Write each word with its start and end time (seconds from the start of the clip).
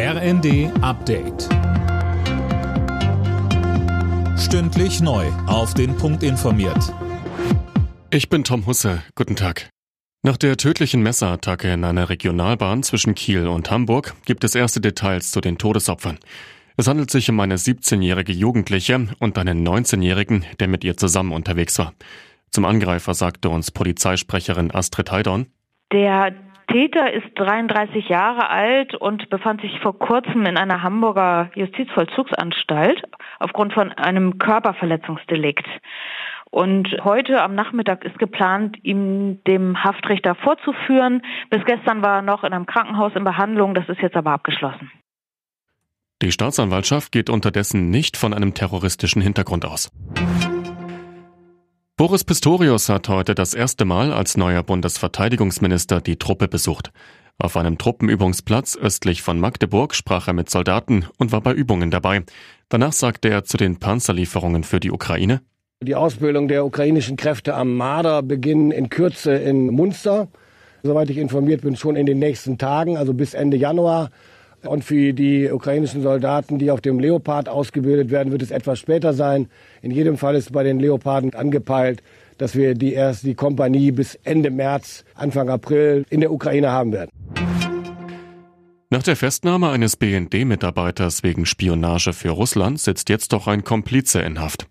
RND 0.00 0.70
Update. 0.80 1.48
Stündlich 4.38 5.00
neu. 5.00 5.26
Auf 5.48 5.74
den 5.74 5.96
Punkt 5.96 6.22
informiert. 6.22 6.94
Ich 8.12 8.28
bin 8.28 8.44
Tom 8.44 8.64
Husse. 8.66 9.02
Guten 9.16 9.34
Tag. 9.34 9.70
Nach 10.22 10.36
der 10.36 10.56
tödlichen 10.56 11.02
Messerattacke 11.02 11.72
in 11.72 11.82
einer 11.82 12.10
Regionalbahn 12.10 12.84
zwischen 12.84 13.16
Kiel 13.16 13.48
und 13.48 13.72
Hamburg 13.72 14.14
gibt 14.24 14.44
es 14.44 14.54
erste 14.54 14.80
Details 14.80 15.32
zu 15.32 15.40
den 15.40 15.58
Todesopfern. 15.58 16.20
Es 16.76 16.86
handelt 16.86 17.10
sich 17.10 17.28
um 17.28 17.40
eine 17.40 17.56
17-jährige 17.56 18.32
Jugendliche 18.32 19.08
und 19.18 19.36
einen 19.36 19.66
19-jährigen, 19.66 20.46
der 20.60 20.68
mit 20.68 20.84
ihr 20.84 20.96
zusammen 20.96 21.32
unterwegs 21.32 21.76
war. 21.80 21.92
Zum 22.52 22.66
Angreifer 22.66 23.14
sagte 23.14 23.48
uns 23.48 23.72
Polizeisprecherin 23.72 24.70
Astrid 24.72 25.10
Heidorn. 25.10 25.46
Der 25.92 26.34
Täter 26.68 27.12
ist 27.12 27.26
33 27.36 28.08
Jahre 28.08 28.50
alt 28.50 28.94
und 28.94 29.30
befand 29.30 29.62
sich 29.62 29.80
vor 29.80 29.98
kurzem 29.98 30.44
in 30.44 30.58
einer 30.58 30.82
Hamburger 30.82 31.50
Justizvollzugsanstalt 31.54 33.02
aufgrund 33.38 33.72
von 33.72 33.92
einem 33.92 34.38
Körperverletzungsdelikt. 34.38 35.66
Und 36.50 36.88
heute 37.04 37.42
am 37.42 37.54
Nachmittag 37.54 38.04
ist 38.04 38.18
geplant, 38.18 38.76
ihm 38.82 39.42
dem 39.44 39.82
Haftrichter 39.82 40.34
vorzuführen. 40.34 41.22
Bis 41.50 41.64
gestern 41.64 42.02
war 42.02 42.16
er 42.16 42.22
noch 42.22 42.44
in 42.44 42.52
einem 42.52 42.66
Krankenhaus 42.66 43.12
in 43.14 43.24
Behandlung, 43.24 43.74
das 43.74 43.88
ist 43.88 44.00
jetzt 44.00 44.16
aber 44.16 44.32
abgeschlossen. 44.32 44.90
Die 46.20 46.32
Staatsanwaltschaft 46.32 47.12
geht 47.12 47.30
unterdessen 47.30 47.90
nicht 47.90 48.16
von 48.16 48.34
einem 48.34 48.52
terroristischen 48.52 49.22
Hintergrund 49.22 49.64
aus. 49.64 49.90
Boris 51.98 52.22
Pistorius 52.22 52.88
hat 52.88 53.08
heute 53.08 53.34
das 53.34 53.54
erste 53.54 53.84
Mal 53.84 54.12
als 54.12 54.36
neuer 54.36 54.62
Bundesverteidigungsminister 54.62 56.00
die 56.00 56.14
Truppe 56.14 56.46
besucht. 56.46 56.92
Auf 57.40 57.56
einem 57.56 57.76
Truppenübungsplatz 57.76 58.76
östlich 58.76 59.20
von 59.20 59.40
Magdeburg 59.40 59.96
sprach 59.96 60.28
er 60.28 60.32
mit 60.32 60.48
Soldaten 60.48 61.06
und 61.18 61.32
war 61.32 61.40
bei 61.40 61.52
Übungen 61.52 61.90
dabei. 61.90 62.22
Danach 62.68 62.92
sagte 62.92 63.30
er 63.30 63.42
zu 63.42 63.56
den 63.56 63.80
Panzerlieferungen 63.80 64.62
für 64.62 64.78
die 64.78 64.92
Ukraine. 64.92 65.40
Die 65.82 65.96
Ausbildung 65.96 66.46
der 66.46 66.64
ukrainischen 66.64 67.16
Kräfte 67.16 67.54
am 67.54 67.76
Marder 67.76 68.22
beginnen 68.22 68.70
in 68.70 68.90
Kürze 68.90 69.32
in 69.32 69.66
Munster. 69.66 70.28
Soweit 70.84 71.10
ich 71.10 71.18
informiert 71.18 71.62
bin, 71.62 71.74
schon 71.74 71.96
in 71.96 72.06
den 72.06 72.20
nächsten 72.20 72.58
Tagen, 72.58 72.96
also 72.96 73.12
bis 73.12 73.34
Ende 73.34 73.56
Januar. 73.56 74.10
Und 74.64 74.84
für 74.84 75.12
die 75.12 75.50
ukrainischen 75.50 76.02
Soldaten, 76.02 76.58
die 76.58 76.70
auf 76.70 76.80
dem 76.80 76.98
Leopard 76.98 77.48
ausgebildet 77.48 78.10
werden, 78.10 78.32
wird 78.32 78.42
es 78.42 78.50
etwas 78.50 78.78
später 78.78 79.12
sein. 79.12 79.48
In 79.82 79.90
jedem 79.90 80.16
Fall 80.16 80.34
ist 80.34 80.52
bei 80.52 80.64
den 80.64 80.80
Leoparden 80.80 81.34
angepeilt, 81.34 82.02
dass 82.38 82.54
wir 82.54 82.74
die 82.74 82.92
erst 82.92 83.24
die 83.24 83.34
Kompanie 83.34 83.92
bis 83.92 84.16
Ende 84.24 84.50
März, 84.50 85.04
Anfang 85.14 85.48
April 85.48 86.04
in 86.10 86.20
der 86.20 86.32
Ukraine 86.32 86.70
haben 86.70 86.92
werden. 86.92 87.10
Nach 88.90 89.02
der 89.02 89.16
Festnahme 89.16 89.68
eines 89.68 89.96
BND-Mitarbeiters 89.96 91.22
wegen 91.22 91.44
Spionage 91.44 92.14
für 92.14 92.30
Russland 92.30 92.80
sitzt 92.80 93.10
jetzt 93.10 93.34
doch 93.34 93.46
ein 93.46 93.62
Komplize 93.62 94.20
in 94.20 94.40
Haft. 94.40 94.66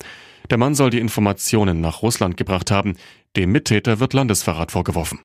Der 0.49 0.57
Mann 0.57 0.75
soll 0.75 0.89
die 0.89 0.99
Informationen 0.99 1.81
nach 1.81 2.01
Russland 2.01 2.35
gebracht 2.35 2.71
haben. 2.71 2.95
Dem 3.35 3.51
Mittäter 3.51 3.99
wird 3.99 4.13
Landesverrat 4.13 4.71
vorgeworfen. 4.71 5.19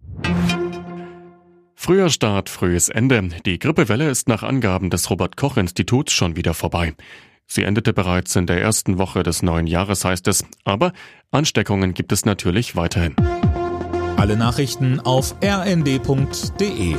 Früher 1.84 2.10
Start, 2.10 2.48
frühes 2.48 2.88
Ende. 2.88 3.28
Die 3.44 3.58
Grippewelle 3.58 4.08
ist 4.08 4.28
nach 4.28 4.44
Angaben 4.44 4.88
des 4.88 5.10
Robert 5.10 5.36
Koch 5.36 5.56
Instituts 5.56 6.12
schon 6.12 6.36
wieder 6.36 6.54
vorbei. 6.54 6.94
Sie 7.48 7.64
endete 7.64 7.92
bereits 7.92 8.36
in 8.36 8.46
der 8.46 8.62
ersten 8.62 8.98
Woche 8.98 9.24
des 9.24 9.42
neuen 9.42 9.66
Jahres, 9.66 10.04
heißt 10.04 10.28
es. 10.28 10.44
Aber 10.62 10.92
Ansteckungen 11.32 11.92
gibt 11.92 12.12
es 12.12 12.24
natürlich 12.24 12.76
weiterhin. 12.76 13.16
Alle 14.16 14.36
Nachrichten 14.36 15.00
auf 15.00 15.34
rnd.de 15.42 16.94